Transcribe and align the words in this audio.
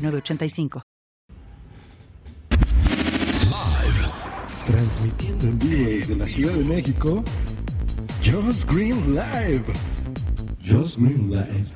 906985. 0.00 0.82
Transmitiendo 4.66 5.46
en 5.46 5.58
vivo 5.58 5.90
desde 5.90 6.16
la 6.16 6.26
Ciudad 6.26 6.54
de 6.54 6.64
México, 6.64 7.24
Just 8.24 8.70
Green 8.70 9.14
Live. 9.14 9.64
Just 10.62 10.98
Green 10.98 11.30
Live. 11.30 11.66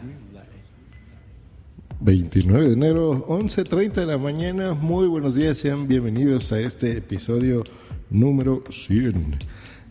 29 2.00 2.68
de 2.68 2.72
enero, 2.74 3.26
11.30 3.28 3.92
de 3.92 4.06
la 4.06 4.18
mañana. 4.18 4.74
Muy 4.74 5.08
buenos 5.08 5.36
días, 5.36 5.56
sean 5.56 5.88
bienvenidos 5.88 6.52
a 6.52 6.60
este 6.60 6.98
episodio 6.98 7.64
número 8.10 8.62
100. 8.70 9.38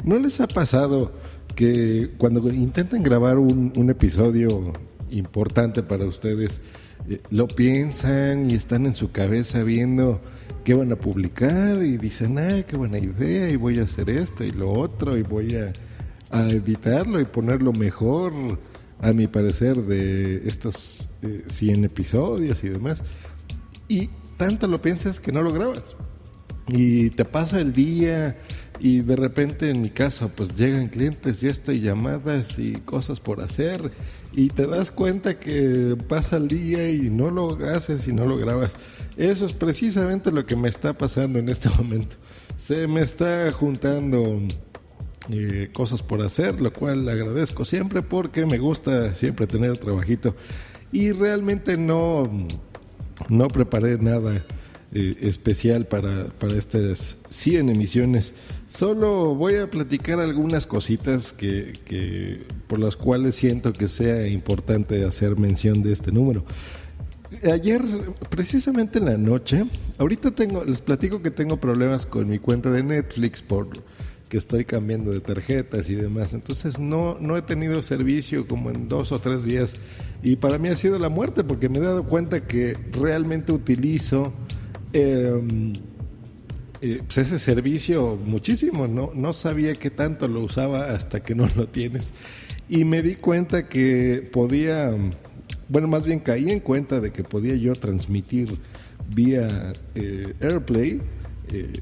¿No 0.03 0.19
les 0.19 0.39
ha 0.39 0.47
pasado 0.47 1.11
que 1.55 2.11
cuando 2.17 2.47
intentan 2.51 3.03
grabar 3.03 3.39
un, 3.39 3.89
episodio 3.89 4.73
importante 5.09 5.81
para 5.81 6.05
ustedes, 6.05 6.61
lo 7.29 7.47
piensan 7.47 8.49
y 8.49 8.55
están 8.55 8.85
en 8.85 8.93
su 8.93 9.11
cabeza 9.11 9.63
viendo 9.63 10.21
qué 10.63 10.73
van 10.73 10.91
a 10.91 10.95
publicar 10.95 11.83
y 11.83 11.97
dicen, 11.97 12.37
ay, 12.37 12.63
qué 12.63 12.77
buena 12.77 12.97
idea 12.97 13.49
y 13.49 13.55
voy 13.55 13.79
a 13.79 13.83
hacer 13.83 14.09
esto 14.09 14.43
y 14.43 14.51
lo 14.51 14.71
otro 14.71 15.17
y 15.17 15.23
voy 15.23 15.55
a, 15.55 15.73
editarlo 16.31 17.19
y 17.19 17.25
ponerlo 17.25 17.73
mejor, 17.73 18.33
a 18.99 19.13
mi 19.13 19.27
parecer, 19.27 19.75
de 19.83 20.47
estos 20.47 21.07
100 21.47 21.83
episodios 21.83 22.63
y 22.63 22.69
demás. 22.69 23.03
Y 23.87 24.09
tanto 24.37 24.65
lo 24.67 24.81
piensas 24.81 25.19
que 25.19 25.31
no 25.31 25.43
lo 25.43 25.53
grabas. 25.53 25.95
Y 26.69 27.11
te 27.11 27.23
pasa 27.25 27.59
el 27.59 27.73
día 27.73 28.35
y 28.83 28.99
de 28.99 29.15
repente 29.15 29.69
en 29.69 29.81
mi 29.81 29.89
caso 29.89 30.29
pues 30.35 30.53
llegan 30.55 30.89
clientes 30.89 31.41
y 31.41 31.47
esto 31.47 31.71
y 31.71 31.79
llamadas 31.79 32.59
y 32.59 32.73
cosas 32.81 33.21
por 33.21 33.39
hacer 33.39 33.93
y 34.33 34.49
te 34.49 34.67
das 34.67 34.91
cuenta 34.91 35.39
que 35.39 35.95
pasa 36.09 36.35
el 36.35 36.49
día 36.49 36.91
y 36.91 37.09
no 37.09 37.31
lo 37.31 37.51
haces 37.73 38.09
y 38.09 38.13
no 38.13 38.25
lo 38.25 38.35
grabas. 38.35 38.75
Eso 39.15 39.45
es 39.45 39.53
precisamente 39.53 40.33
lo 40.33 40.45
que 40.45 40.57
me 40.57 40.67
está 40.67 40.91
pasando 40.91 41.39
en 41.39 41.47
este 41.47 41.69
momento. 41.77 42.17
Se 42.59 42.85
me 42.87 42.99
está 42.99 43.49
juntando 43.53 44.41
eh, 45.29 45.69
cosas 45.71 46.03
por 46.03 46.21
hacer, 46.21 46.59
lo 46.59 46.73
cual 46.73 47.07
agradezco 47.07 47.63
siempre 47.63 48.01
porque 48.01 48.45
me 48.45 48.57
gusta 48.57 49.15
siempre 49.15 49.47
tener 49.47 49.77
trabajito 49.77 50.35
y 50.91 51.13
realmente 51.13 51.77
no, 51.77 52.29
no 53.29 53.47
preparé 53.47 53.97
nada 53.97 54.45
eh, 54.95 55.17
especial 55.21 55.87
para, 55.87 56.25
para 56.25 56.55
estas 56.55 57.17
100 57.29 57.69
emisiones. 57.69 58.33
Solo 58.67 59.33
voy 59.33 59.55
a 59.55 59.69
platicar 59.69 60.19
algunas 60.19 60.65
cositas 60.65 61.33
que, 61.33 61.79
que, 61.85 62.45
por 62.67 62.79
las 62.79 62.95
cuales 62.95 63.35
siento 63.35 63.73
que 63.73 63.87
sea 63.87 64.27
importante 64.27 65.03
hacer 65.03 65.37
mención 65.37 65.81
de 65.81 65.93
este 65.93 66.11
número. 66.11 66.45
Ayer, 67.51 67.81
precisamente 68.29 68.99
en 68.99 69.05
la 69.05 69.17
noche, 69.17 69.65
ahorita 69.97 70.31
tengo, 70.31 70.63
les 70.63 70.81
platico 70.81 71.21
que 71.21 71.31
tengo 71.31 71.57
problemas 71.57 72.05
con 72.05 72.29
mi 72.29 72.37
cuenta 72.37 72.69
de 72.69 72.83
Netflix 72.83 73.41
por 73.41 73.69
que 74.33 74.37
estoy 74.37 74.65
cambiando 74.65 75.11
de 75.11 75.19
tarjetas 75.19 75.89
y 75.91 75.93
demás. 75.95 76.33
Entonces 76.33 76.79
no, 76.79 77.17
no 77.19 77.37
he 77.37 77.43
tenido 77.43 77.83
servicio 77.83 78.47
como 78.47 78.71
en 78.71 78.89
dos 78.89 79.11
o 79.11 79.19
tres 79.19 79.45
días 79.45 79.75
y 80.23 80.37
para 80.37 80.57
mí 80.57 80.69
ha 80.69 80.75
sido 80.75 80.97
la 80.97 81.09
muerte 81.09 81.43
porque 81.43 81.69
me 81.69 81.77
he 81.77 81.81
dado 81.81 82.03
cuenta 82.03 82.47
que 82.47 82.75
realmente 82.93 83.51
utilizo 83.51 84.33
eh, 84.93 85.73
eh, 86.85 87.01
pues 87.05 87.17
ese 87.17 87.39
servicio 87.39 88.19
muchísimo, 88.25 88.89
no, 88.89 89.11
no 89.15 89.31
sabía 89.31 89.73
qué 89.73 89.89
tanto 89.89 90.27
lo 90.27 90.41
usaba 90.41 90.91
hasta 90.93 91.21
que 91.21 91.33
no 91.33 91.47
lo 91.55 91.65
tienes. 91.65 92.11
Y 92.67 92.83
me 92.83 93.01
di 93.01 93.15
cuenta 93.15 93.69
que 93.69 94.29
podía, 94.33 94.91
bueno, 95.69 95.87
más 95.87 96.05
bien 96.05 96.19
caí 96.19 96.51
en 96.51 96.59
cuenta 96.59 96.99
de 96.99 97.13
que 97.13 97.23
podía 97.23 97.55
yo 97.55 97.73
transmitir 97.75 98.59
vía 99.15 99.71
eh, 99.95 100.33
AirPlay 100.41 100.99
eh, 101.53 101.79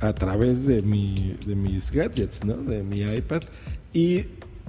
a 0.00 0.12
través 0.14 0.66
de, 0.66 0.82
mi, 0.82 1.36
de 1.46 1.54
mis 1.54 1.92
gadgets, 1.92 2.44
¿no? 2.44 2.56
de 2.56 2.82
mi 2.82 3.02
iPad. 3.02 3.42
Y 3.92 4.24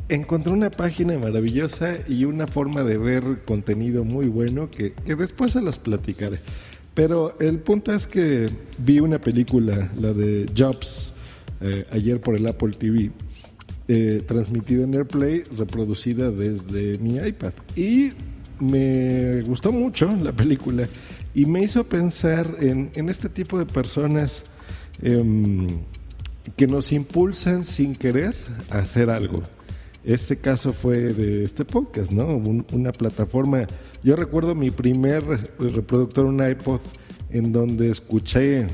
encontré 0.09 0.53
una 0.53 0.69
página 0.69 1.17
maravillosa 1.17 1.95
y 2.07 2.25
una 2.25 2.45
forma 2.45 2.83
de 2.83 2.99
ver 2.99 3.41
contenido 3.47 4.03
muy 4.03 4.27
bueno 4.27 4.69
que, 4.69 4.93
que 4.93 5.15
después 5.15 5.53
se 5.53 5.61
las 5.63 5.79
platicaré. 5.79 6.39
Pero 6.93 7.39
el 7.39 7.59
punto 7.59 7.93
es 7.93 8.05
que 8.05 8.49
vi 8.77 8.99
una 8.99 9.19
película, 9.19 9.89
la 9.99 10.13
de 10.13 10.49
Jobs, 10.57 11.13
eh, 11.61 11.85
ayer 11.91 12.19
por 12.19 12.35
el 12.35 12.45
Apple 12.47 12.75
TV, 12.77 13.11
eh, 13.87 14.23
transmitida 14.27 14.83
en 14.83 14.93
AirPlay, 14.93 15.43
reproducida 15.55 16.31
desde 16.31 16.97
mi 16.99 17.15
iPad. 17.15 17.53
Y 17.75 18.11
me 18.59 19.41
gustó 19.43 19.71
mucho 19.71 20.13
la 20.21 20.33
película 20.33 20.87
y 21.33 21.45
me 21.45 21.63
hizo 21.63 21.83
pensar 21.85 22.47
en, 22.59 22.91
este 23.09 23.29
tipo 23.29 23.57
de 23.57 23.65
personas 23.65 24.43
eh, 25.01 25.23
que 26.57 26.67
nos 26.67 26.91
impulsan 26.91 27.63
sin 27.63 27.95
querer 27.95 28.35
a 28.69 28.79
hacer 28.79 29.09
algo. 29.09 29.41
Este 30.03 30.37
caso 30.37 30.73
fue 30.73 30.97
de 30.97 31.43
este 31.43 31.63
podcast, 31.63 32.11
¿no? 32.11 32.35
una 32.71 32.91
plataforma 32.91 33.67
yo 34.03 34.15
recuerdo 34.15 34.55
mi 34.55 34.71
primer 34.71 35.23
reproductor, 35.59 36.25
un 36.25 36.45
iPod, 36.45 36.81
en 37.29 37.51
donde 37.51 37.89
escuché 37.89 38.67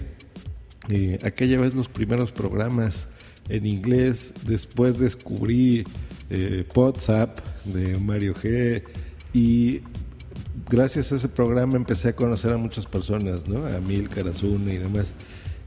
eh, 0.89 1.19
aquella 1.23 1.59
vez 1.59 1.75
los 1.75 1.89
primeros 1.89 2.31
programas 2.31 3.07
en 3.49 3.65
inglés. 3.65 4.33
Después 4.45 4.99
descubrí 4.99 5.83
eh, 6.29 6.65
WhatsApp 6.73 7.39
de 7.65 7.97
Mario 7.97 8.33
G. 8.35 8.83
Y 9.33 9.81
gracias 10.69 11.11
a 11.11 11.15
ese 11.15 11.29
programa 11.29 11.75
empecé 11.75 12.09
a 12.09 12.15
conocer 12.15 12.53
a 12.53 12.57
muchas 12.57 12.85
personas, 12.85 13.47
¿no? 13.47 13.65
A 13.65 13.79
Mil, 13.79 14.09
y 14.09 14.77
demás. 14.77 15.15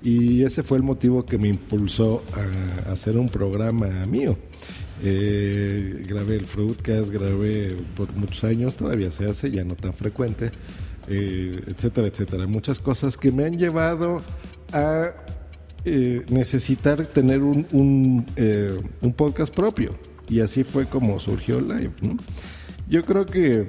Y 0.03 0.43
ese 0.45 0.63
fue 0.63 0.79
el 0.79 0.83
motivo 0.83 1.27
que 1.27 1.37
me 1.37 1.49
impulsó 1.49 2.23
a 2.33 2.91
hacer 2.91 3.19
un 3.19 3.29
programa 3.29 3.89
mío. 4.07 4.39
Eh, 5.03 6.03
grabé 6.07 6.37
el 6.37 6.45
Fruitcast, 6.45 7.11
grabé 7.11 7.77
por 7.97 8.13
muchos 8.15 8.45
años, 8.45 8.77
todavía 8.77 9.11
se 9.11 9.29
hace, 9.29 9.51
ya 9.51 9.65
no 9.65 9.75
tan 9.75 9.95
frecuente, 9.95 10.51
eh, 11.09 11.63
etcétera, 11.67 12.09
etcétera. 12.09 12.47
Muchas 12.47 12.81
cosas 12.81 13.17
que 13.17 13.33
me 13.33 13.45
han 13.45 13.57
llevado 13.57 14.21
a 14.73 15.13
eh, 15.87 16.23
necesitar 16.29 17.07
tener 17.07 17.41
eh, 18.37 18.79
un, 19.01 19.13
podcast 19.15 19.55
propio. 19.55 19.97
Y 20.29 20.41
así 20.41 20.65
fue 20.65 20.87
como 20.87 21.19
surgió 21.19 21.61
Live. 21.61 21.93
Yo 22.89 23.03
creo 23.03 23.25
que, 23.25 23.67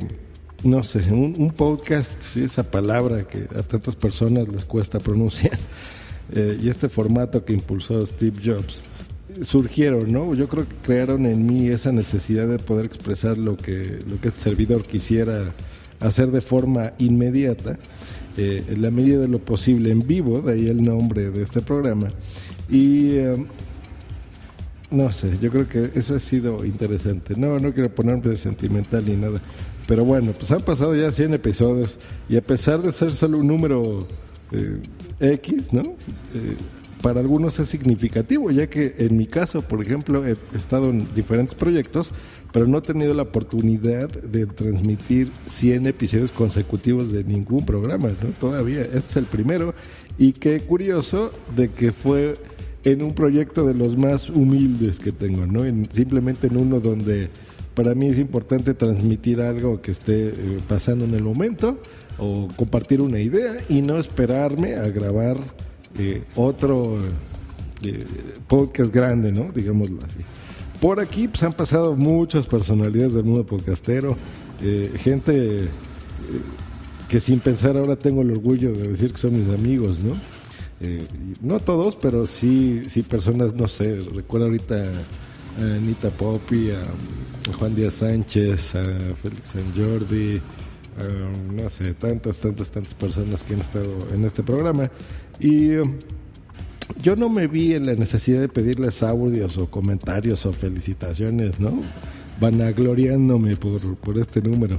no 0.64 0.84
sé, 0.84 1.00
un, 1.12 1.36
un 1.38 1.52
podcast, 1.52 2.22
sí, 2.22 2.44
esa 2.44 2.70
palabra 2.70 3.26
que 3.26 3.48
a 3.58 3.64
tantas 3.64 3.96
personas 3.96 4.50
les 4.50 4.66
cuesta 4.66 5.00
pronunciar, 5.00 5.58
y 6.62 6.70
este 6.70 6.90
formato 6.90 7.46
que 7.46 7.54
impulsó 7.54 8.06
Steve 8.06 8.42
Jobs 8.44 8.84
surgieron, 9.44 10.12
¿no? 10.12 10.34
Yo 10.34 10.48
creo 10.48 10.68
que 10.68 10.76
crearon 10.84 11.26
en 11.26 11.46
mí 11.46 11.68
esa 11.68 11.92
necesidad 11.92 12.48
de 12.48 12.60
poder 12.60 12.86
expresar 12.86 13.38
lo 13.38 13.58
que, 13.58 14.00
lo 14.08 14.20
que 14.20 14.30
este 14.30 14.40
servidor 14.40 14.84
quisiera 14.84 15.54
hacer 16.00 16.32
de 16.32 16.42
forma 16.42 16.94
inmediata, 16.98 17.78
eh, 18.38 18.64
en 18.68 18.82
la 18.82 18.92
medida 18.92 19.20
de 19.20 19.28
lo 19.28 19.40
posible 19.40 19.92
en 19.92 20.08
vivo, 20.08 20.42
de 20.42 20.54
ahí 20.54 20.68
el 20.68 20.82
nombre 20.82 21.30
de 21.32 21.44
este 21.44 21.62
programa. 21.62 22.10
Y 22.70 23.12
eh, 23.16 23.46
no 24.90 25.12
sé, 25.12 25.38
yo 25.42 25.52
creo 25.52 25.68
que 25.68 25.92
eso 25.96 26.16
ha 26.16 26.20
sido 26.20 26.66
interesante. 26.66 27.36
No, 27.36 27.60
no 27.60 27.74
quiero 27.74 27.90
ponerme 27.90 28.36
sentimental 28.36 29.06
ni 29.06 29.16
nada. 29.16 29.42
Pero 29.88 30.06
bueno, 30.06 30.32
pues 30.32 30.52
han 30.52 30.62
pasado 30.62 30.96
ya 30.96 31.12
100 31.12 31.34
episodios 31.34 31.98
y 32.30 32.38
a 32.38 32.42
pesar 32.42 32.82
de 32.82 32.94
ser 32.94 33.14
solo 33.14 33.40
un 33.40 33.48
número 33.48 34.08
eh, 34.52 34.80
X, 35.20 35.74
¿no? 35.74 35.82
Para 37.02 37.20
algunos 37.20 37.58
es 37.60 37.70
significativo, 37.70 38.52
ya 38.52 38.68
que 38.68 38.96
en 39.00 39.18
mi 39.18 39.26
caso, 39.26 39.64
por 39.64 39.82
ejemplo, 39.82 40.24
he 40.26 40.36
estado 40.56 40.90
en 40.90 41.08
diferentes 41.16 41.56
proyectos, 41.56 42.12
pero 42.54 42.68
no 42.68 42.78
he 42.78 42.82
tenido 42.82 43.14
la 43.16 43.24
oportunidad 43.24 44.10
de 44.10 44.46
transmitir 44.46 45.32
100 45.46 45.88
episodios 45.88 46.32
consecutivos 46.32 47.12
de 47.12 47.24
ningún 47.24 47.66
programa, 47.66 48.10
¿no? 48.10 48.30
Todavía, 48.40 48.82
este 48.82 48.98
es 48.98 49.16
el 49.16 49.26
primero, 49.26 49.74
y 50.20 50.34
qué 50.34 50.60
curioso 50.60 51.32
de 51.56 51.70
que 51.70 51.92
fue 51.92 52.36
en 52.84 53.02
un 53.02 53.14
proyecto 53.14 53.66
de 53.66 53.74
los 53.74 53.98
más 53.98 54.30
humildes 54.30 55.00
que 55.00 55.12
tengo, 55.12 55.48
¿no? 55.48 55.66
En, 55.66 55.86
simplemente 55.92 56.48
en 56.48 56.58
uno 56.58 56.80
donde 56.80 57.30
para 57.74 57.96
mí 57.96 58.08
es 58.08 58.20
importante 58.20 58.74
transmitir 58.76 59.42
algo 59.42 59.82
que 59.82 59.92
esté 59.92 60.30
eh, 60.30 60.60
pasando 60.68 61.06
en 61.06 61.16
el 61.16 61.24
momento, 61.24 61.80
o 62.20 62.48
compartir 62.56 63.02
una 63.02 63.20
idea 63.20 63.56
y 63.70 63.82
no 63.82 63.98
esperarme 63.98 64.76
a 64.76 64.88
grabar 64.90 65.38
eh, 65.98 66.24
otro 66.36 67.00
eh, 67.84 68.06
podcast 68.48 68.94
grande, 68.94 69.32
¿no? 69.32 69.52
Digámoslo 69.54 70.00
así. 70.04 70.20
Por 70.80 71.00
aquí 71.00 71.28
pues, 71.28 71.44
han 71.44 71.54
pasado 71.54 71.96
muchas 71.96 72.48
personalidades 72.48 73.14
del 73.14 73.24
mundo 73.24 73.46
podcastero, 73.46 74.16
eh, 74.62 74.94
gente 74.98 75.68
que 77.08 77.20
sin 77.20 77.40
pensar 77.40 77.76
ahora 77.76 77.96
tengo 77.96 78.22
el 78.22 78.32
orgullo 78.32 78.72
de 78.72 78.90
decir 78.90 79.12
que 79.12 79.18
son 79.18 79.38
mis 79.38 79.54
amigos, 79.54 80.00
¿no? 80.00 80.16
no 81.44 81.60
todos, 81.60 81.96
pero 81.96 82.26
sí, 82.26 82.82
sí 82.88 83.04
personas, 83.04 83.54
no 83.54 83.68
sé, 83.68 84.02
recuerdo 84.16 84.48
ahorita 84.48 84.82
a 85.60 85.76
Anita 85.76 86.10
Popi, 86.10 86.72
a 86.72 86.80
Juan 87.60 87.76
Díaz 87.76 87.96
Sánchez, 87.96 88.74
a 88.74 88.84
Félix 89.22 89.50
San 89.50 89.72
Jordi, 89.76 90.42
no 91.54 91.70
sé, 91.70 91.94
tantas, 91.94 92.40
tantas, 92.40 92.72
tantas 92.72 92.96
personas 92.96 93.44
que 93.44 93.54
han 93.54 93.62
estado 93.62 94.08
en 94.12 94.26
este 94.26 94.42
programa. 94.42 94.90
Y 95.42 95.72
yo 97.02 97.16
no 97.16 97.30
me 97.30 97.48
vi 97.48 97.74
en 97.74 97.88
la 97.88 97.96
necesidad 97.96 98.42
de 98.42 98.48
pedirles 98.48 99.02
audios 99.02 99.58
o 99.58 99.66
comentarios 99.70 100.46
o 100.46 100.54
felicitaciones, 100.54 101.60
¿no? 101.60 101.82
Vanagloriándome 102.40 103.56
por, 103.56 103.96
por 103.96 104.20
este 104.20 104.42
número. 104.42 104.78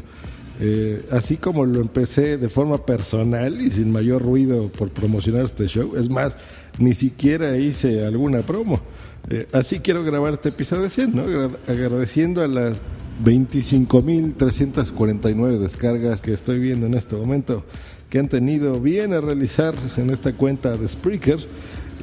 Eh, 0.61 1.05
así 1.11 1.39
como 1.39 1.65
lo 1.65 1.81
empecé 1.81 2.39
de 2.39 2.49
forma 2.49 2.87
personal 2.87 3.61
y 3.61 3.73
sin 3.73 3.91
mayor 3.91 4.23
ruido 4.23 4.69
por 4.69 4.91
promocionar 4.91 5.45
este 5.45 5.67
show, 5.67 5.97
es 5.97 6.09
más, 6.09 6.37
ni 6.79 6.95
siquiera 6.95 7.57
hice 7.57 8.07
alguna 8.07 8.43
promo. 8.43 8.81
Eh, 9.29 9.49
así 9.53 9.81
quiero 9.81 10.05
grabar 10.05 10.35
este 10.35 10.51
episodio 10.51 10.89
100, 10.89 11.17
¿no? 11.17 11.25
Agradeciendo 11.67 12.43
a 12.43 12.49
las 12.49 12.81
25.349 13.25 15.59
descargas 15.59 16.23
que 16.23 16.33
estoy 16.33 16.61
viendo 16.61 16.87
en 16.87 16.95
este 16.95 17.17
momento 17.17 17.65
que 18.13 18.19
han 18.19 18.29
tenido 18.29 18.79
bien 18.79 19.15
a 19.15 19.23
realizar 19.23 19.75
en 19.97 20.11
esta 20.11 20.35
cuenta 20.35 20.77
de 20.77 20.87
Spreaker. 20.87 21.39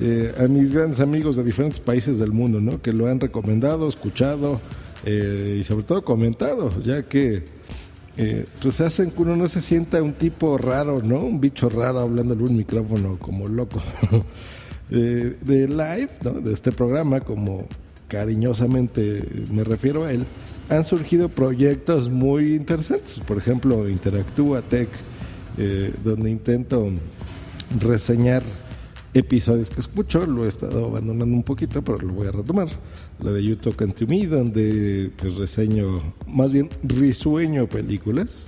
Eh, 0.02 0.34
a 0.40 0.48
mis 0.48 0.72
grandes 0.72 1.02
amigos 1.02 1.36
de 1.36 1.44
diferentes 1.44 1.80
países 1.80 2.18
del 2.18 2.32
mundo, 2.32 2.60
¿no? 2.60 2.82
Que 2.82 2.92
lo 2.94 3.06
han 3.06 3.20
recomendado, 3.20 3.88
escuchado 3.88 4.60
eh, 5.06 5.58
y 5.60 5.64
sobre 5.64 5.84
todo 5.84 6.04
comentado, 6.04 6.72
ya 6.82 7.04
que 7.04 7.44
eh, 8.18 8.48
pues 8.60 8.82
hacen 8.82 9.12
que 9.12 9.22
uno 9.22 9.36
no 9.36 9.48
se 9.48 9.62
sienta 9.62 10.02
un 10.02 10.14
tipo 10.14 10.58
raro, 10.58 11.00
¿no? 11.04 11.20
Un 11.20 11.40
bicho 11.40 11.70
raro 11.70 12.00
hablando 12.00 12.34
en 12.34 12.42
un 12.42 12.58
micrófono 12.58 13.20
como 13.20 13.48
loco. 13.48 13.80
de 14.90 15.68
live, 15.68 16.10
¿no? 16.24 16.42
De 16.42 16.54
este 16.54 16.72
programa, 16.72 17.20
como 17.20 17.68
cariñosamente 18.08 19.24
me 19.52 19.64
refiero 19.64 20.06
a 20.06 20.12
él, 20.12 20.26
han 20.70 20.84
surgido 20.86 21.30
proyectos 21.30 22.10
muy 22.10 22.56
interesantes. 22.56 23.20
Por 23.28 23.38
ejemplo, 23.38 23.88
Interactúa 23.88 24.64
Tech, 24.64 24.90
eh, 25.60 25.94
donde 26.04 26.32
intento 26.32 26.90
reseñar 27.80 28.44
episodios 29.14 29.70
que 29.70 29.82
escucho. 29.82 30.26
Lo 30.26 30.46
he 30.46 30.50
estado 30.50 30.86
abandonando 30.86 31.36
un 31.36 31.44
poquito, 31.44 31.84
pero 31.84 31.98
lo 31.98 32.14
voy 32.14 32.28
a 32.28 32.32
retomar. 32.32 32.70
La 33.22 33.32
de 33.32 33.44
YouTube 33.44 33.76
to 33.94 34.08
Me, 34.08 34.26
donde 34.26 35.12
pues 35.18 35.36
reseño, 35.36 36.02
más 36.26 36.54
bien 36.54 36.70
risueño 36.84 37.68
películas 37.68 38.48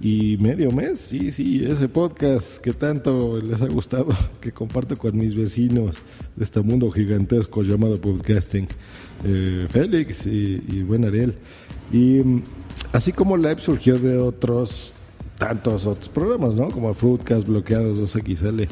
y 0.00 0.36
medio 0.38 0.70
mes, 0.70 1.00
sí, 1.00 1.32
sí, 1.32 1.64
ese 1.64 1.88
podcast 1.88 2.58
que 2.58 2.72
tanto 2.72 3.40
les 3.40 3.60
ha 3.62 3.66
gustado, 3.66 4.08
que 4.40 4.52
comparto 4.52 4.96
con 4.96 5.16
mis 5.16 5.34
vecinos 5.34 5.96
de 6.36 6.44
este 6.44 6.60
mundo 6.60 6.90
gigantesco 6.90 7.62
llamado 7.62 8.00
podcasting, 8.00 8.68
eh, 9.24 9.66
Félix 9.68 10.26
y, 10.26 10.82
buen 10.82 11.04
Ariel. 11.04 11.34
Y 11.92 12.20
mm, 12.24 12.42
así 12.92 13.12
como 13.12 13.36
Live 13.36 13.60
surgió 13.60 13.98
de 13.98 14.18
otros 14.18 14.92
tantos 15.38 15.86
otros 15.86 16.08
programas, 16.08 16.54
¿no? 16.54 16.70
Como 16.70 16.92
Fruitcast, 16.94 17.46
Bloqueados, 17.46 17.98
2XL, 17.98 18.62
eh, 18.62 18.68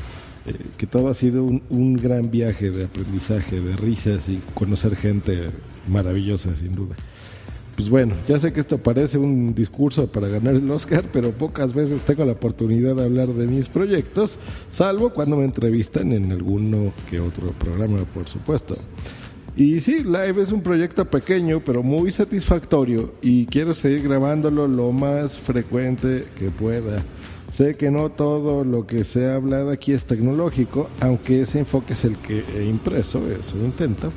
que 0.77 0.87
todo 0.87 1.09
ha 1.09 1.15
sido 1.15 1.45
un, 1.45 1.63
un 1.71 1.95
gran 1.95 2.31
viaje 2.31 2.71
de 2.71 2.85
aprendizaje, 2.85 3.61
de 3.61 3.77
risas 3.77 4.29
y 4.29 4.41
conocer 4.55 4.97
gente 4.97 5.51
maravillosa, 5.89 6.55
sin 6.57 6.75
duda. 6.75 6.97
Pues 7.77 7.91
bueno, 7.91 8.15
ya 8.27 8.39
sé 8.39 8.55
que 8.55 8.61
esto 8.61 8.79
parece 8.79 9.19
un 9.19 9.55
discurso 9.55 10.07
para 10.07 10.29
ganar 10.29 10.55
el 10.55 10.71
Oscar, 10.71 11.05
pero 11.13 11.33
pocas 11.33 11.75
veces 11.75 12.01
tengo 12.01 12.25
la 12.25 12.33
oportunidad 12.33 12.97
de 12.97 13.05
hablar 13.05 13.29
de 13.29 13.47
mis 13.47 13.69
proyectos, 13.69 14.39
salvo 14.71 15.11
cuando 15.11 15.37
me 15.37 15.45
entrevistan 15.45 16.13
en 16.13 16.33
alguno 16.33 16.93
que 17.11 17.21
otro 17.21 17.51
programa, 17.53 17.99
por 18.15 18.27
supuesto. 18.27 18.77
Y 19.57 19.81
sí, 19.81 20.05
Live 20.05 20.43
es 20.43 20.53
un 20.53 20.61
proyecto 20.61 21.07
pequeño, 21.07 21.63
pero 21.65 21.83
muy 21.83 22.13
satisfactorio 22.13 23.15
y 23.23 23.47
quiero 23.47 23.73
seguir 23.73 24.03
grabándolo 24.03 24.69
lo 24.69 24.93
más 24.93 25.39
frecuente 25.39 26.27
que 26.39 26.51
pueda. 26.51 27.03
Sé 27.51 27.75
que 27.75 27.91
no 27.91 28.11
todo 28.11 28.65
lo 28.65 28.87
que 28.87 29.03
se 29.05 29.27
ha 29.27 29.37
hablado 29.37 29.71
aquí 29.71 29.93
es 29.93 30.05
tecnológico, 30.05 30.91
aunque 31.01 31.41
ese 31.41 31.61
enfoque 31.61 31.95
es 31.95 32.05
el 32.05 32.19
que 32.19 32.45
he 32.55 32.67
impreso, 32.67 33.23
eso 33.31 33.57
intento. 33.57 34.13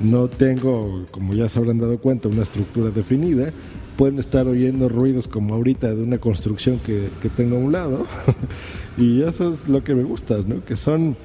No 0.00 0.26
tengo, 0.26 1.06
como 1.12 1.34
ya 1.34 1.48
se 1.48 1.60
habrán 1.60 1.78
dado 1.78 1.98
cuenta, 1.98 2.28
una 2.28 2.42
estructura 2.42 2.90
definida. 2.90 3.52
Pueden 3.96 4.18
estar 4.18 4.48
oyendo 4.48 4.88
ruidos 4.88 5.28
como 5.28 5.54
ahorita 5.54 5.94
de 5.94 6.02
una 6.02 6.18
construcción 6.18 6.80
que, 6.80 7.10
tengo 7.36 7.54
a 7.54 7.58
un 7.60 7.70
lado. 7.70 8.06
y 8.98 9.22
eso 9.22 9.52
es 9.52 9.68
lo 9.68 9.84
que 9.84 9.94
me 9.94 10.02
gusta, 10.02 10.38
¿no? 10.44 10.64
Que 10.64 10.76
son, 10.76 11.16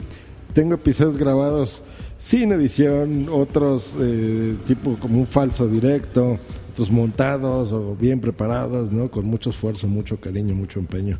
tengo 0.53 0.75
episodios 0.75 1.17
grabados 1.17 1.81
sin 2.17 2.51
edición, 2.51 3.27
otros 3.29 3.95
eh, 3.99 4.55
tipo 4.67 4.95
como 4.97 5.19
un 5.19 5.27
falso 5.27 5.67
directo, 5.67 6.39
otros 6.71 6.91
montados 6.91 7.71
o 7.71 7.95
bien 7.95 8.19
preparados, 8.19 8.91
¿no? 8.91 9.09
Con 9.09 9.25
mucho 9.25 9.49
esfuerzo, 9.49 9.87
mucho 9.87 10.17
cariño, 10.17 10.55
mucho 10.55 10.79
empeño. 10.79 11.19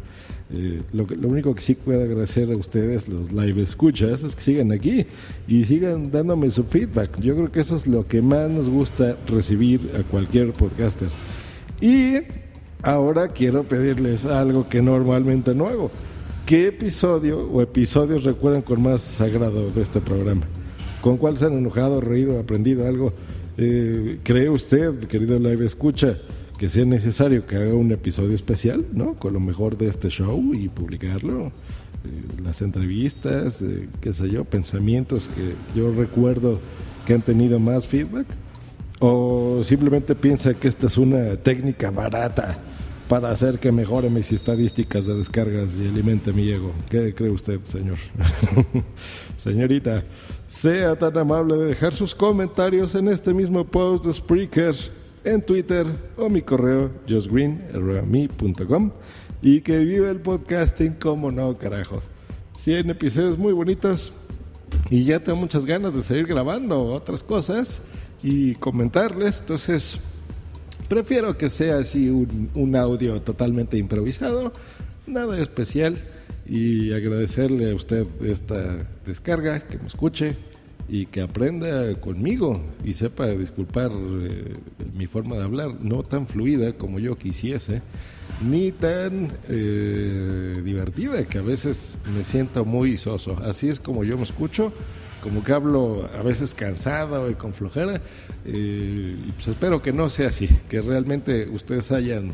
Eh, 0.51 0.81
lo, 0.93 1.05
lo, 1.05 1.27
único 1.27 1.55
que 1.55 1.61
sí 1.61 1.75
puedo 1.75 2.03
agradecer 2.03 2.51
a 2.51 2.55
ustedes, 2.55 3.07
los 3.07 3.31
live 3.31 3.63
escuchas, 3.63 4.23
es 4.23 4.35
que 4.35 4.41
sigan 4.41 4.71
aquí 4.71 5.05
y 5.47 5.65
sigan 5.65 6.11
dándome 6.11 6.51
su 6.51 6.63
feedback. 6.63 7.19
Yo 7.19 7.35
creo 7.35 7.51
que 7.51 7.61
eso 7.61 7.75
es 7.75 7.87
lo 7.87 8.05
que 8.05 8.21
más 8.21 8.49
nos 8.49 8.69
gusta 8.69 9.17
recibir 9.27 9.91
a 9.99 10.03
cualquier 10.03 10.53
podcaster. 10.53 11.09
Y 11.81 12.17
ahora 12.81 13.27
quiero 13.29 13.63
pedirles 13.63 14.25
algo 14.25 14.69
que 14.69 14.81
normalmente 14.81 15.55
no 15.55 15.67
hago. 15.67 15.91
¿Qué 16.45 16.67
episodio 16.67 17.39
o 17.39 17.61
episodios 17.61 18.23
recuerdan 18.23 18.61
con 18.61 18.81
más 18.81 19.01
sagrado 19.01 19.71
de 19.71 19.81
este 19.81 19.99
programa? 19.99 20.45
¿Con 21.05 21.17
cuál 21.17 21.37
se 21.37 21.45
han 21.45 21.53
enojado, 21.53 22.01
reído, 22.01 22.39
aprendido 22.39 22.87
algo? 22.87 23.13
Eh, 23.59 24.17
¿Cree 24.23 24.49
usted, 24.49 24.91
querido 25.01 25.37
live 25.37 25.63
escucha, 25.63 26.17
que 26.57 26.67
sea 26.67 26.83
necesario 26.83 27.45
que 27.45 27.57
haga 27.57 27.75
un 27.75 27.91
episodio 27.91 28.33
especial, 28.33 28.87
¿no? 28.91 29.13
Con 29.13 29.33
lo 29.33 29.39
mejor 29.39 29.77
de 29.77 29.87
este 29.87 30.09
show 30.09 30.55
y 30.55 30.67
publicarlo. 30.67 31.49
Eh, 31.49 32.41
las 32.43 32.63
entrevistas, 32.63 33.61
eh, 33.61 33.87
qué 34.01 34.13
sé 34.13 34.31
yo, 34.31 34.45
pensamientos 34.45 35.27
que 35.27 35.53
yo 35.79 35.91
recuerdo 35.91 36.59
que 37.05 37.13
han 37.13 37.21
tenido 37.21 37.59
más 37.59 37.85
feedback. 37.85 38.25
O 38.97 39.61
simplemente 39.63 40.15
piensa 40.15 40.55
que 40.55 40.67
esta 40.67 40.87
es 40.87 40.97
una 40.97 41.35
técnica 41.35 41.91
barata 41.91 42.57
para 43.07 43.29
hacer 43.29 43.59
que 43.59 43.71
mejore 43.71 44.09
mis 44.09 44.31
estadísticas 44.31 45.05
de 45.05 45.15
descargas 45.15 45.75
y 45.75 45.87
alimente 45.87 46.33
mi 46.33 46.49
ego. 46.49 46.73
¿Qué 46.89 47.13
cree 47.13 47.29
usted, 47.29 47.59
señor? 47.63 47.97
Señorita, 49.37 50.03
sea 50.47 50.95
tan 50.97 51.17
amable 51.17 51.55
de 51.55 51.65
dejar 51.65 51.93
sus 51.93 52.15
comentarios 52.15 52.95
en 52.95 53.07
este 53.07 53.33
mismo 53.33 53.63
post 53.63 54.05
de 54.05 54.13
Spreaker 54.13 54.75
en 55.23 55.41
Twitter 55.41 55.85
o 56.17 56.29
mi 56.29 56.41
correo 56.41 56.91
justgreen.com 57.07 58.91
y 59.41 59.61
que 59.61 59.79
viva 59.79 60.09
el 60.09 60.19
podcasting 60.19 60.93
como 60.93 61.31
no, 61.31 61.53
carajo. 61.55 62.01
100 62.59 62.89
episodios 62.89 63.37
muy 63.37 63.53
bonitos 63.53 64.13
y 64.89 65.03
ya 65.03 65.19
tengo 65.19 65.37
muchas 65.37 65.65
ganas 65.65 65.93
de 65.93 66.01
seguir 66.01 66.25
grabando 66.25 66.83
otras 66.85 67.23
cosas 67.23 67.81
y 68.23 68.55
comentarles, 68.55 69.41
entonces 69.41 70.01
prefiero 70.87 71.37
que 71.37 71.49
sea 71.49 71.77
así 71.77 72.09
un, 72.09 72.49
un 72.53 72.75
audio 72.75 73.21
totalmente 73.21 73.77
improvisado, 73.77 74.53
nada 75.07 75.39
especial 75.39 75.97
y 76.47 76.93
agradecerle 76.93 77.71
a 77.71 77.75
usted 77.75 78.05
esta 78.21 78.87
descarga, 79.05 79.59
que 79.61 79.77
me 79.77 79.87
escuche 79.87 80.37
y 80.87 81.07
que 81.07 81.21
aprenda 81.21 81.95
conmigo 81.95 82.61
y 82.83 82.93
sepa 82.93 83.27
disculpar 83.27 83.91
eh, 83.91 84.53
mi 84.93 85.07
forma 85.07 85.35
de 85.35 85.43
hablar, 85.43 85.75
no 85.81 86.03
tan 86.03 86.27
fluida 86.27 86.73
como 86.73 86.99
yo 86.99 87.17
quisiese, 87.17 87.81
ni 88.47 88.71
tan 88.71 89.29
eh, 89.49 90.61
divertida 90.63 91.25
que 91.25 91.39
a 91.39 91.41
veces 91.41 91.97
me 92.15 92.23
siento 92.23 92.65
muy 92.65 92.97
soso. 92.97 93.37
Así 93.43 93.69
es 93.69 93.79
como 93.79 94.03
yo 94.03 94.17
me 94.17 94.23
escucho, 94.23 94.71
como 95.25 95.43
que 95.43 95.51
hablo 95.51 96.07
a 96.15 96.21
veces 96.21 96.53
cansado 96.53 97.29
y 97.31 97.33
con 97.33 97.53
flojera. 97.53 97.99
Eh, 98.45 99.17
pues 99.33 99.47
espero 99.47 99.81
que 99.81 99.91
no 99.91 100.09
sea 100.09 100.27
así, 100.27 100.47
que 100.69 100.81
realmente 100.81 101.49
ustedes 101.49 101.91
hayan 101.91 102.33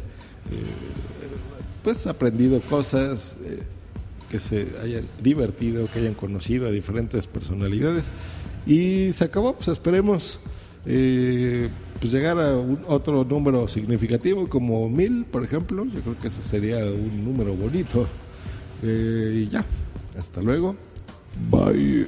pues 1.83 2.05
aprendido 2.05 2.59
cosas 2.61 3.37
que 4.29 4.39
se 4.39 4.67
hayan 4.83 5.05
divertido, 5.21 5.87
que 5.87 5.99
hayan 5.99 6.13
conocido 6.15 6.67
a 6.67 6.71
diferentes 6.71 7.27
personalidades 7.27 8.11
y 8.65 9.11
se 9.13 9.23
acabó, 9.23 9.55
pues 9.55 9.69
esperemos 9.69 10.39
eh, 10.85 11.69
pues 11.99 12.11
llegar 12.11 12.39
a 12.39 12.57
otro 12.87 13.23
número 13.23 13.67
significativo 13.67 14.47
como 14.47 14.89
mil, 14.89 15.25
por 15.25 15.43
ejemplo. 15.43 15.85
Yo 15.85 16.01
creo 16.01 16.19
que 16.19 16.27
ese 16.27 16.41
sería 16.41 16.77
un 16.77 17.23
número 17.23 17.55
bonito. 17.55 18.07
Eh, 18.83 19.43
y 19.45 19.47
ya, 19.47 19.63
hasta 20.17 20.41
luego. 20.41 20.75
Bye. 21.49 22.07